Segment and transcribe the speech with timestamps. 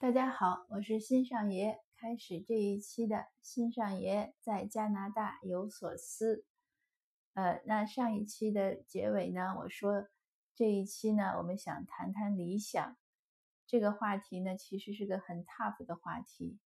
[0.00, 1.80] 大家好，我是新上爷。
[1.96, 6.44] 开始这一期的新上爷在加拿大有所思。
[7.34, 10.06] 呃，那上一期的结尾呢，我说
[10.54, 12.96] 这一期呢，我们想谈谈理想
[13.66, 16.60] 这个话题呢，其实是个很 tough 的话题。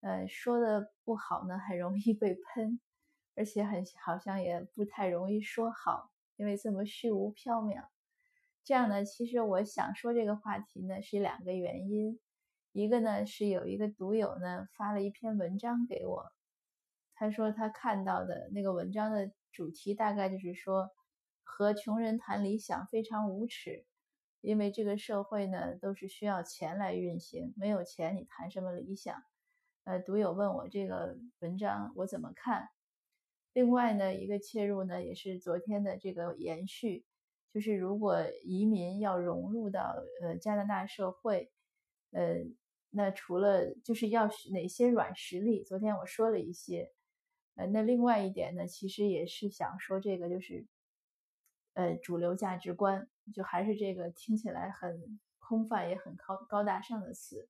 [0.00, 2.78] 呃，说的不好呢，很容易被喷，
[3.34, 7.88] 而且很好像也不太容易说好，因为这么虚无缥缈。
[8.62, 12.20] 这样呢，其实我想说这个话题呢，是两个原因。
[12.72, 16.32] 一个呢是有一个读友呢发了一篇文章给我，
[17.14, 20.88] 他说他看到的那个文章的主题大概就是说
[21.42, 23.84] 和穷人谈理想非常无耻，
[24.40, 29.20] 因为这个社会呢都是需要钱来运行，没有钱你谈什么理想？
[29.82, 32.68] 呃，读友问我这个文章我怎么看？
[33.52, 37.04] 另外呢一个切入呢也是昨天的这个延续，
[37.52, 41.50] 就是如果移民要融入到呃加拿大社会，
[42.12, 42.44] 呃。
[42.90, 45.62] 那除了就是要哪些软实力？
[45.62, 46.92] 昨天我说了一些，
[47.54, 50.66] 呃，那另外一点呢，其实也是想说这个，就是
[51.74, 57.48] 呃，主流价值观，就还是这个听起来很空泛也很高高大上的词。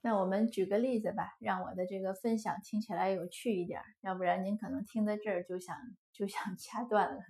[0.00, 5.76] 那我们举个例子吧，让我的这个分享听起来有趣一点，要不然您可能听到这儿就想
[6.12, 7.22] 就想 掐断了。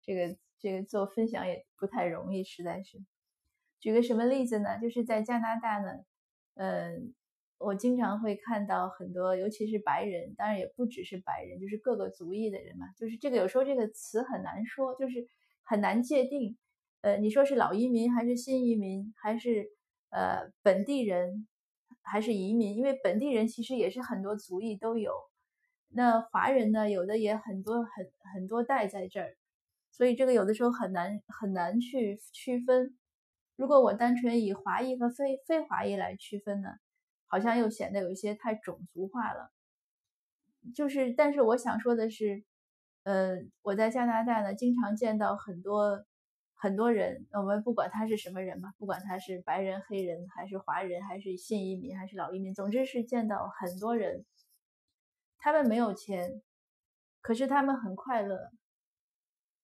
[0.00, 3.04] 这个这个做分享也不太容易，实在是。
[3.80, 4.78] 举个什么例子呢？
[4.80, 5.92] 就是在加拿大呢，
[6.54, 7.14] 嗯，
[7.58, 12.86] 我经常会看到很多，尤其是白人，当然也不只是白人，就是各个族裔的人嘛。
[12.96, 15.26] 就是这个有时候这个词很难说，就是
[15.64, 16.58] 很难界定。
[17.02, 19.68] 呃，你说是老移民还是新移民，还是
[20.10, 21.46] 呃本地人，
[22.02, 22.76] 还是移民？
[22.76, 25.12] 因为本地人其实也是很多族裔都有。
[25.90, 29.36] 那华人呢，有的也很多很很多代在这儿，
[29.92, 32.97] 所以这个有的时候很难很难去区分。
[33.58, 36.76] 如果我单纯以华裔和非非华裔来区分呢，
[37.26, 39.50] 好像又显得有一些太种族化了。
[40.72, 42.44] 就是，但是我想说的是，
[43.02, 46.04] 呃，我在加拿大呢，经常见到很多
[46.54, 54.24] 很多人，我们不管他是什么人嘛，不管他是白人、黑人，还是华人，还是新移民，还是老移民，总之是见到很多人，
[55.36, 56.40] 他们没有钱，
[57.20, 58.52] 可是他们很快乐，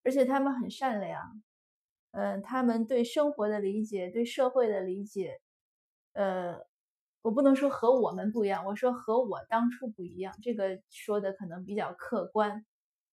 [0.03, 1.41] 而且他们很善良。
[2.17, 5.41] 嗯，他们对生活的理解，对社会的理解，
[6.13, 6.65] 呃，
[7.23, 10.33] 我不能说和我们不一样，我说和我当初不一样。
[10.41, 12.65] 这个说的可能比较客观，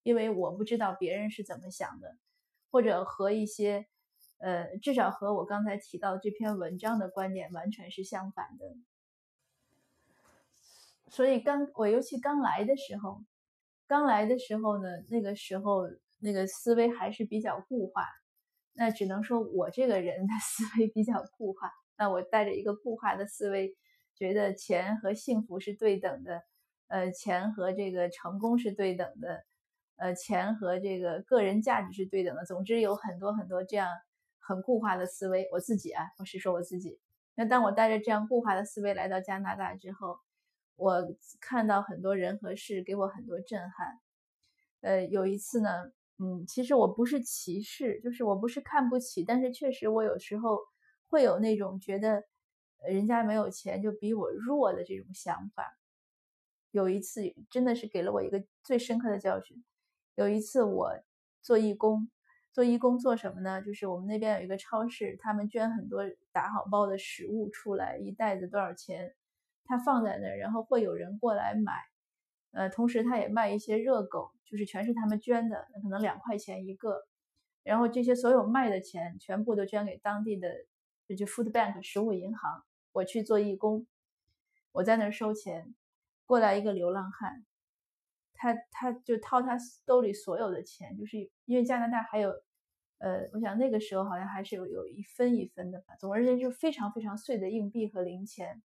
[0.03, 2.15] 因为我不知道别人是怎么想的，
[2.69, 3.87] 或者和一些，
[4.37, 8.75] 呃，至少和我刚才提到这篇文章的观点完全是相反的。
[11.09, 13.23] 所以刚我尤其刚来的时候，
[13.87, 15.89] 刚来的时候呢，那个时候
[16.19, 18.05] 那个思维还是比较固化。
[18.73, 21.71] 那只能说我这个人的 思维比较固化。
[21.97, 23.75] 那我带着一个固化的思维，
[24.15, 26.43] 觉得钱和幸福是对等的，
[26.87, 29.43] 呃，钱和这个成功是对等的，
[29.97, 32.43] 呃，钱和这个个人价值是对等的。
[32.45, 33.89] 总之有很多很多这样
[34.39, 35.47] 很固化的思维。
[35.51, 36.99] 我自己啊，我是说我自己。
[37.35, 40.19] 那当我带着这样固化的思维来到加拿大之后，
[40.75, 41.03] 我
[41.39, 43.99] 看到很多人和事，给我很多震撼。
[44.81, 45.91] 呃，有一次呢。
[46.23, 50.59] 嗯，其实我不是歧视，就是我不是看不起，但是确实我有时候
[51.07, 52.23] 会有那种觉得
[52.87, 55.77] 人家没有钱就比我弱的这种想法。
[56.69, 59.63] 有一次真的是给了我一个最深刻的教训。
[60.13, 60.91] 有一次我
[61.41, 62.07] 做义工，
[62.53, 63.61] 做义工做什么呢？
[63.63, 69.15] 就是我们那边有一个超市，他们捐很多打好包的食物出来，一袋子多少钱？
[69.65, 71.73] 他放在那儿，然后会有人过来买。
[72.51, 77.07] 呃，同时他也卖一些热狗，就是全是他们捐的，可能两块钱一个。
[77.63, 80.49] 然后这些所有卖的钱全部都捐给当地的，
[81.15, 82.63] 就 food bank 食物银行。
[82.91, 83.87] 我去做义工，
[84.71, 85.73] 我在那儿收钱，
[86.25, 87.45] 过来一个流浪汉，
[88.33, 92.31] 他他就掏他兜里所有的钱，就是因为加拿大还有，
[92.97, 98.61] 呃，我想那个时候好像还是有有一分一分的吧，总而言之，非常非常碎的硬币和零钱。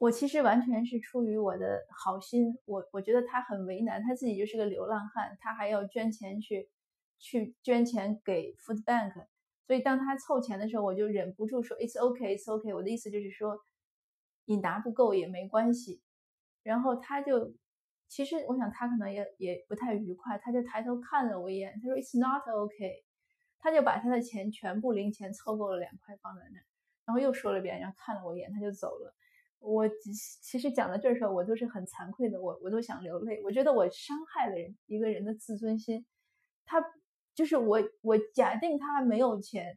[0.00, 6.70] 我其实完全是出于我的好心，我我觉得他很为难，他自己就是个流浪汉，他还要捐钱去
[7.18, 9.12] 去捐钱给 food bank，
[9.66, 13.58] 所以当他凑钱的时候，我就忍不住说 it's OK, It's OK"，我的意思就是说
[14.46, 16.00] 你拿不够也没关系。
[16.62, 17.52] 然后他就
[18.08, 23.04] 其实我想他可能也也不太愉快，他就抬头看了我一眼，他说 it's not OK"，
[23.58, 26.58] 他就把他的钱全部零钱凑够了两块放在那，
[27.04, 29.14] 然后又说了一遍，然后看了我一眼，他就走了。
[29.60, 29.88] 我
[30.42, 33.40] 其实讲到这儿时候，我都是很惭愧的，我我都想流泪。
[33.44, 36.04] 我觉得我伤害了人一个人的自尊心。
[36.64, 36.82] 他
[37.34, 39.76] 就是我我假定他没有钱，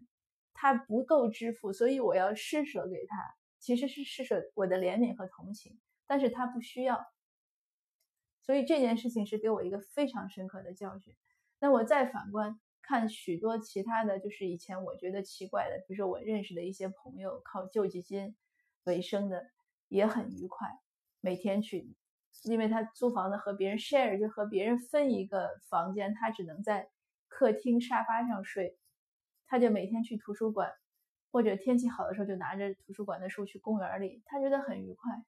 [0.54, 7.06] 他不够支付，所以我要施舍给他，其实是施舍我的怜悯和同情，但是他不需要，
[8.42, 11.16] 所以这件事情是给我一个非常深刻的教训。
[11.60, 18.36] 那我再反观看许多其他的就是以前我觉得奇怪的，比如说我认识的一些朋友靠救济金
[18.84, 19.48] 为生的，
[19.94, 20.68] 也很愉快，
[21.22, 21.94] 每天去。
[22.46, 26.90] 因为他租房子和别人 share，就和别人分一个房间，他只能在
[27.28, 28.76] 客厅沙发上睡，
[29.46, 30.74] 他就每天去图书馆，
[31.32, 35.24] 或者天气好的时候就拿着图书馆的书去公园里，他觉得很愉快。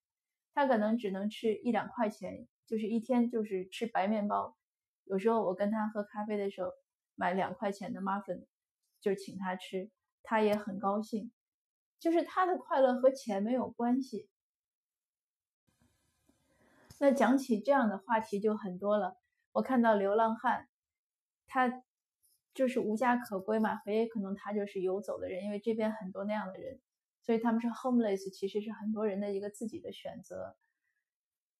[0.55, 4.57] 他可能只能吃一两块钱，就是一天就是吃白面包。
[5.03, 6.71] 有时候我跟他喝咖啡的时候，
[7.13, 8.45] 买两块钱的 muffin，
[8.99, 9.91] 就请他吃，
[10.23, 11.31] 他也很高兴。
[11.99, 14.27] 就是他的快乐和钱没有关系。
[16.99, 19.17] 那讲起这样的话题就很多了。
[19.51, 20.67] 我看到流浪汉，
[21.47, 21.83] 他
[22.53, 26.79] 就是无家可归嘛，也可能他就是游走的人，因为这边很多那样的人，
[27.21, 30.55] 所以他们是 homeless，其实是很多人的一个自己的选择。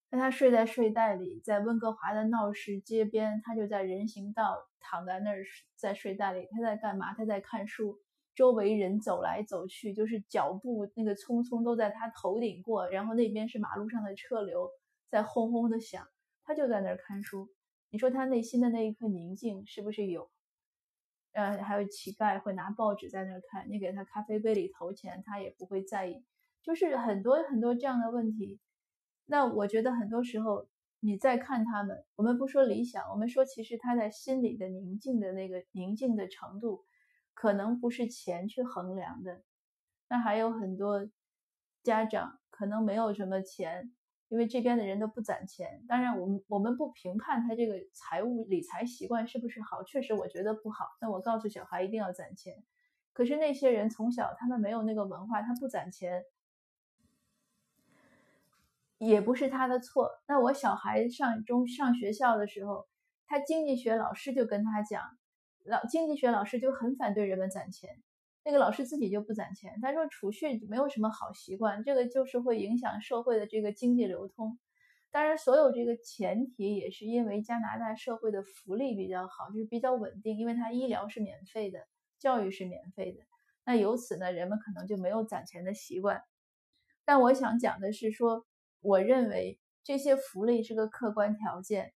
[0.09, 5.43] 那他睡在睡袋里，在温哥华的闹市街边，他就在人行道躺在那儿，
[5.75, 7.13] 在睡袋里，他在干嘛？
[7.13, 7.99] 他在看书，
[8.33, 14.69] 周围人走来走去，就是脚步那个匆匆都在他头顶过，然后那边是马路上的车流。
[15.09, 16.07] 在轰轰的响，
[16.43, 17.49] 他就在那儿看书。
[17.89, 20.29] 你说他内心的那一颗宁静是不是有？
[21.31, 26.23] 呃，还有乞丐会拿报纸在那儿看，你给他咖啡杯里投钱，他也不会在意。
[26.63, 28.59] 就是很多很多这样的问题。
[29.25, 30.67] 那我觉得很多时候
[30.99, 36.85] 你再看他们，我们不说理想，我们说其实他在心里的宁静的那个宁静的程度，
[37.33, 39.43] 可能不是钱去衡量的。
[40.09, 41.09] 那还有很多
[41.83, 43.94] 家长可能没有什么钱。
[44.29, 50.85] 因为这边的人都不攒钱，当然我们我们不评判他这个财务理财习惯是不是好，确实我觉得不好。
[50.99, 52.63] 那我告诉小孩一定要攒钱，
[53.13, 56.25] 可是那些人从小他们没有那个文化，他不攒钱
[58.97, 60.09] 也不是他的错。
[60.27, 62.87] 那我小孩上中上学校的时候，
[63.27, 65.03] 他经济学老师就跟他讲，
[65.63, 68.01] 老经济学老师就很反对人们攒钱。
[68.45, 74.59] 那个老师自己就不攒钱，他说储蓄没有什么好习惯，这个就是会影响社会的这个经济流通。
[75.09, 81.87] 当然，所有这个前提也是因为加拿大社会的福利比较好，就是比较稳定，因为它医疗是免费的，
[82.19, 83.23] 教育是免费的。
[83.65, 86.21] 那由此呢，人们可能就没有攒钱的习惯。
[87.03, 88.45] 但我想讲的是说，
[88.81, 91.93] 我认为这些福利是个客观条件，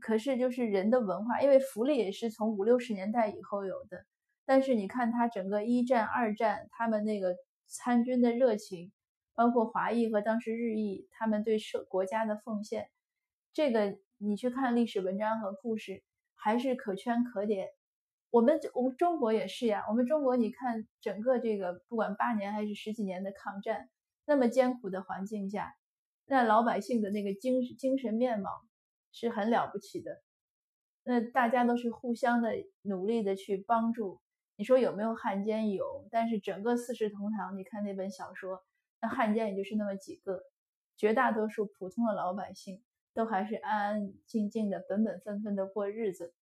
[0.00, 4.04] 可是就是人的文化，因为福利也是从五六十年代以后有的。
[4.44, 7.36] 但是你看他整个一战、二战，他们那个
[7.66, 8.92] 参军的热情，
[9.34, 12.90] 包括华裔和当时日裔他们对社国家的奉献，
[13.52, 16.02] 这个你去看历史文章和故事，
[16.34, 17.68] 还是可圈可点。
[18.30, 23.88] 我们我们中国也是呀，我们中国你看整个这个不管八年还是十几年的抗战，
[24.26, 25.72] 那么艰苦的环境下，
[26.26, 28.50] 那老百姓的那个精精神面貌
[29.12, 30.20] 是很了不起的。
[31.04, 32.50] 那大家都是互相的
[32.82, 34.20] 努力的去帮助。
[34.56, 35.70] 你说有没有汉奸？
[35.70, 38.62] 有，但是整个四世同堂，你看那本小说，
[39.00, 40.44] 那汉奸也就是那么几个，
[40.96, 42.82] 绝大多数普通的老百姓
[43.14, 46.34] 都还是安安静静的、本本分分的过日子。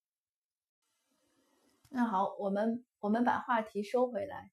[1.89, 4.51] 那好，我们我们把话题收回来，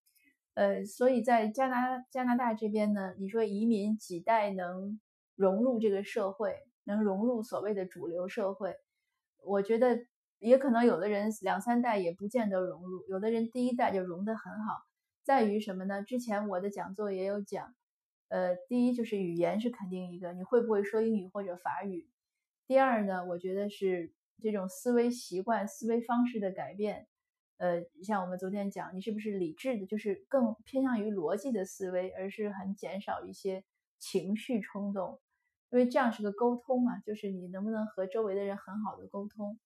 [0.54, 5.00] 呃，所以在加拿加拿大这边呢，你说移民几代能
[5.36, 6.56] 融入这个社会，
[6.86, 8.78] 能融入所谓的主流社会，
[9.44, 10.06] 我觉得。
[10.40, 14.84] 也可能有的人两三代也不见得融入，有的人第一代就融得很好。
[15.24, 16.04] 在于什么呢？
[16.04, 17.76] 之前我的讲座也有讲，
[18.30, 22.08] 呃，第一就是语言是肯定一个，你会不会说英语或者法语。
[22.66, 27.08] 第二呢，我觉得是这种思维习惯、思维方式的改变。
[27.58, 33.64] 呃，像我们昨天讲，你是不是理智的，就是更偏向于逻辑的思维，而是很减少一些
[33.98, 35.20] 情绪冲动，
[35.72, 39.58] 因为这样是个沟通嘛，就是你能不能和周围的人很好的沟通。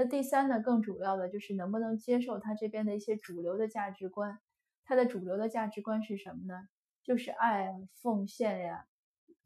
[0.00, 4.40] 那第三呢，更主要的就是能不能接受他这边的一些主流的价值观。
[4.86, 6.54] 他的主流的价值观是什么呢？
[7.02, 8.86] 就是爱啊、奉献呀，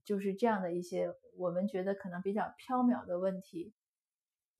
[0.04, 3.72] 就是这样的一些我们觉得可能比较缥缈的问题。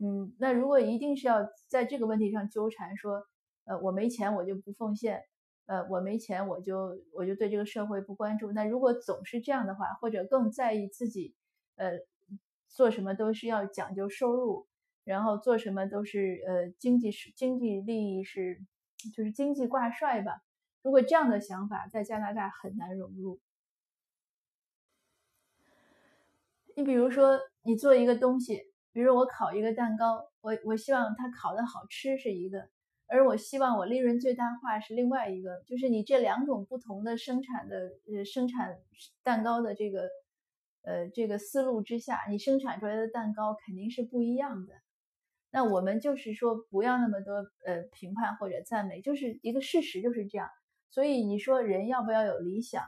[0.00, 3.22] 嗯，那如果一定是要在这个问题上纠缠，说，
[3.64, 5.22] 呃，我没钱我就不奉献，
[5.66, 8.50] 呃，我没钱我就我就对这个社会不关注。
[8.50, 11.36] 那如果总是这样的话，或者更在意自己，
[11.76, 12.00] 呃，
[12.66, 14.66] 做什么都是要讲究收入。
[15.04, 18.60] 然后做什么都是呃经济是经济利益是
[19.14, 20.40] 就是经济挂帅吧。
[20.82, 23.40] 如果这样的想法在加拿大很难融入。
[26.76, 28.60] 你比如说你做一个东西，
[28.92, 32.68] 比如我烤一个蛋糕，我我希望它烤的好吃是一个，
[33.06, 38.76] 而我希望我利润最大化是另外一个，就是你这两种不同的生产的呃生产
[39.22, 40.08] 蛋糕的这个
[40.82, 44.74] 呃这个思路之下，你生产出来的蛋糕肯定是不一样的。
[45.54, 47.32] 那我们就是说不要那么多
[47.64, 50.50] 呃评判或者赞美，就是一个事实就是这样。
[50.90, 52.82] 所以你说人要不要有理想？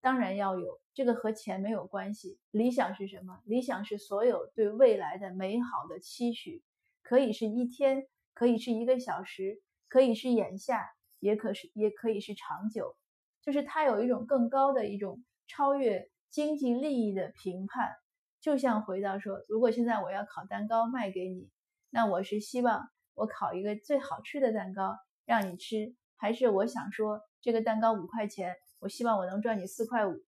[0.00, 2.38] 当然要有，这个和钱没有关系。
[2.52, 3.40] 理想是什么？
[3.46, 6.62] 理想是所有对未来的美好的期许，
[7.02, 8.06] 可以是一天。
[8.32, 10.90] 可以是一个小时，可以是眼下，
[11.20, 12.96] 也可是也可以是长久，
[13.42, 17.92] 就是它有一种更高的一种超越经济利益的评判。
[18.40, 21.48] 就像回到说，如果现在我要烤蛋糕卖给你，
[21.94, 30.24] 那我是希望我烤一个最好吃的蛋糕让你吃，还是我想说这个蛋糕五块钱，我希望我能赚你四块五，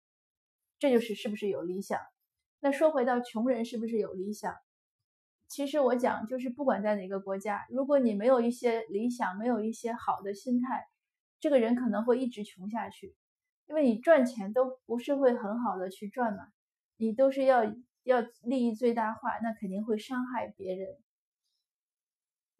[0.77, 2.01] 这就是是不是有理想？
[2.59, 4.53] 那说回到穷人是不是有理想？
[5.47, 10.85] 其实我讲，就是不管在哪个国家，如果你没有一些理想，没有一些好的心态，
[11.39, 13.15] 这个人可能会一直穷下去。
[13.67, 16.45] 因为你赚钱都不是会很好的去赚嘛，
[16.97, 17.63] 你都是要
[18.03, 20.97] 要利益最大化，那肯定会伤害别人。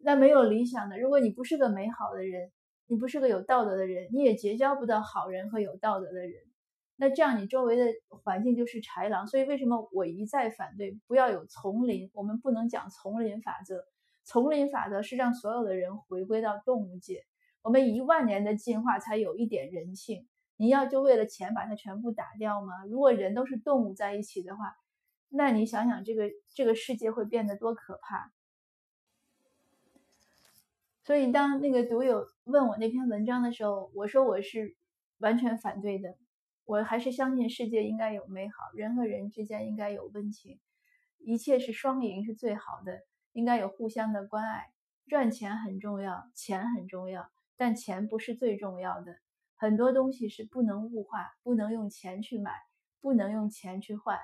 [0.04, 2.52] 那没有理想的，如果你不是个美好的人，
[2.86, 6.34] 你不是个有道德的人，你也结交不到好人和有道德的人。
[6.96, 12.10] 那这样你周围的环境就是豺狼，所以为什么我一再反对不要有丛林？
[12.12, 13.82] 我们不能讲丛林法则，
[14.24, 17.24] 丛林法则是让所有的人回归到动物界。
[17.62, 22.84] 我们一万年的进化才有一点人性，你要就为了钱把它全部打掉吗？
[22.90, 24.76] 如果人都是动物在一起的话，
[25.30, 28.33] 那你想想这个这个世界会变得多可怕。
[31.04, 34.74] 所以当那个读友问我那篇文章的时候，我说我是
[35.18, 36.16] 完全反对的。
[36.64, 40.58] 我还是相信世界应该有美好，人和人之间应该有温情，
[41.18, 44.72] 一切是双赢是最好的，应该有互相的关爱。
[45.06, 49.18] 赚钱很重要，钱很重要，但钱不是最重要的。
[49.56, 52.52] 很多东西是不能物化，不能用钱去买，
[53.02, 54.18] 不能用钱去换，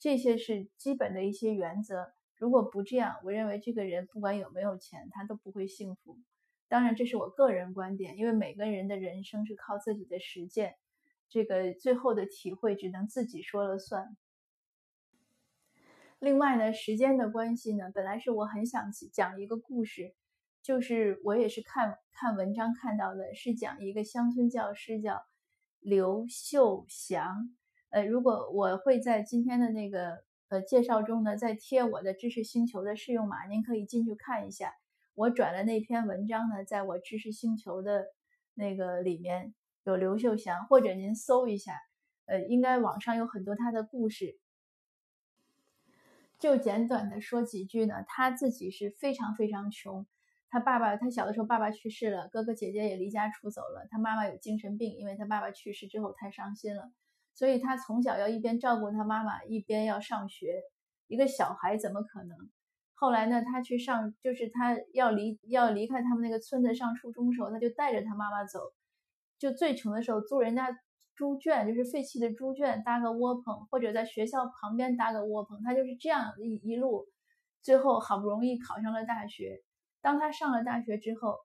[0.00, 2.12] 这些是基本的一些原则。
[2.40, 6.18] 如果不这样，我认为这个人不管有没有钱，他都不会幸福。
[6.68, 10.76] 当然，这是我个人观点，因为每个人的人生是靠自己的实践。
[11.28, 14.16] 这个最后的体会只能自己说了算。
[16.18, 20.14] 另外呢，时间的关系呢，本来是我很想讲一个故事，
[20.62, 25.22] 就是我也是看看文章看到的，是讲一个乡村教师叫
[25.78, 27.54] 刘秀祥。
[27.90, 34.74] 呃，如果我会在今天的那个呃介绍中呢，再贴我的知识星球的试用码，您可以进去看一下。
[35.14, 38.08] 我转的那篇文章呢，在我知识星球的
[38.52, 39.54] 那个里面。
[39.84, 41.72] 有刘秀祥，或者您搜一下，
[42.26, 44.38] 呃，应该网上有很多他的故事。
[46.38, 50.06] 就简短的说几句呢，他自己是非常非常穷，
[50.50, 56.92] 他爸爸他小的时候爸爸去世了，哥哥姐姐也离家出走了，他妈妈有精神病，因为他爸爸去世之后太伤心了，
[57.40, 60.62] 所以他从小要一边照顾他妈妈，一边要上学。
[61.06, 62.36] 一个小孩怎么可能？
[62.92, 68.60] 后来呢，他去上，就是他要离要离开他们那个村子上初中的时候，他就带着他妈妈走。
[69.38, 70.68] 就最穷的时候租人家
[71.14, 77.06] 猪圈，就是废弃的猪圈搭个窝棚，或者在学校旁边搭个窝棚，他就是这样一一路，
[77.62, 79.62] 最后好不容易考上了大学。
[80.02, 81.38] 当他上了大学之后，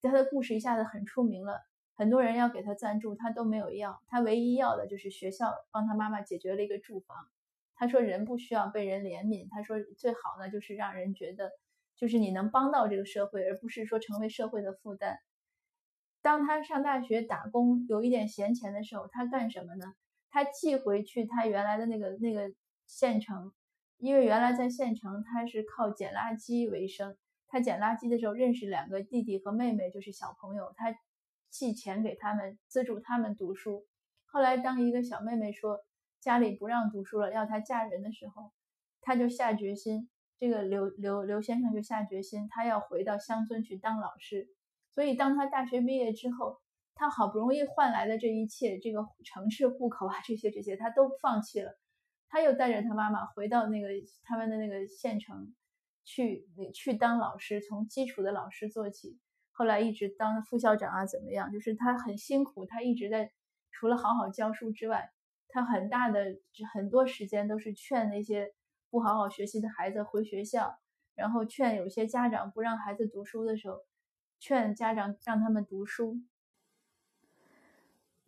[0.00, 1.60] 他的故事一下子很出名了，
[1.96, 7.16] 很多人要给他赞助，他都没有要，他唯一要的就是学校帮他妈妈解决了一个住房。
[7.74, 11.50] 他说人不需要被人怜悯，他说最好呢就是让人觉得，
[11.96, 15.18] 就是你能帮到这个社会，而不是说成为社会的负担。
[16.22, 19.94] 当他上大学打工有一点闲钱的时候，他干什么呢？
[20.30, 22.52] 他寄回去他原来的那个那个
[22.86, 23.52] 县城，
[23.96, 27.16] 因为原来在县城他是靠捡垃圾为生。
[27.48, 30.94] 他捡垃圾的时候认识两个弟弟和妹妹，就是小朋友，他
[31.56, 33.86] 寄钱给他们资助他们读书。
[34.26, 35.80] 后来当一个小妹妹说
[36.20, 38.52] 家里不让读书了，要她嫁人的时候，
[39.00, 44.48] 他就下决心，这个刘刘刘先生就下决心，他要回到乡村去当老师。
[44.90, 46.60] 所以，当他大学毕业之后，
[46.94, 51.78] 他好不容易换来的这一切，这个城市户口啊，这些这些，他都放弃了。
[52.28, 53.88] 他又带着他妈妈回到那个
[54.24, 55.54] 他们的那个县城，
[56.04, 59.18] 去去当老师，从基础的老师做起。
[59.56, 61.50] 后来一直当副校长啊，怎么样？
[61.50, 63.32] 就是他很辛苦，他一直在
[63.70, 65.10] 除了好好教书之外，
[65.48, 66.36] 他很大的
[66.74, 68.52] 很多时间都是劝那些
[68.90, 70.78] 不好好学习的孩子回学校，
[71.14, 73.78] 然后劝有些家长不让孩子读书的时候。
[74.38, 76.20] 劝家长让他们读书，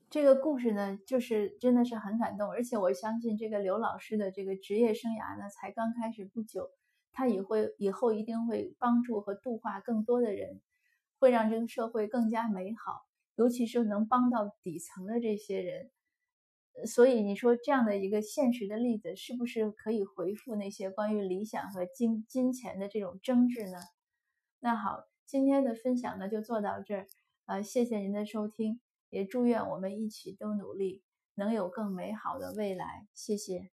[0.09, 6.71] 这个故事呢，就是真的是很感动，而且我相信这个刘老师的这个职业生涯呢，才刚开始不久，
[7.13, 10.63] 他也会以后一定会帮助和度化更多的人。
[11.19, 13.07] 会让这个社会更加美好，
[13.37, 15.91] 尤其是能帮到底层的这些人。
[16.87, 23.79] 所以你说这样的一个现实的例子，是不是可以回复那些关于理想和金金钱的这种争执呢？
[24.61, 27.07] 那好，今天的分享呢就做到这儿，
[27.47, 31.03] 呃，谢谢您的收听，也祝愿我们一起都努力，
[31.35, 33.09] 能有更美好的未来。
[33.13, 33.78] 谢谢。